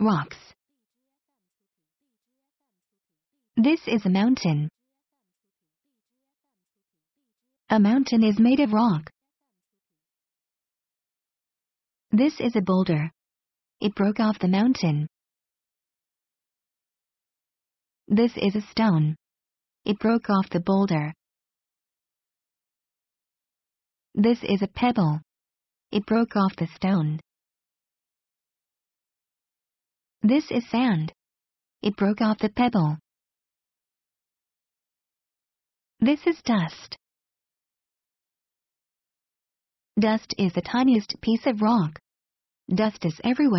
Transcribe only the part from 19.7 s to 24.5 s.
It broke off the boulder. This